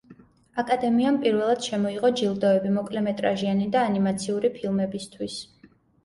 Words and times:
აკადემიამ 0.61 1.17
პირველად 1.25 1.65
შემოიღო 1.65 2.09
ჯილდოები 2.21 2.71
მოკლემეტრაჟიანი 2.77 3.67
და 3.75 3.83
ანიმაციური 3.89 4.51
ფილმებისთვის. 4.55 5.37